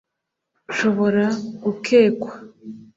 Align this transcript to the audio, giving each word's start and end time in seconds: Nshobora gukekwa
Nshobora 0.69 1.25
gukekwa 1.63 2.31